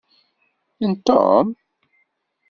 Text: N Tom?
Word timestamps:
N 0.89 0.91
Tom? 1.05 1.45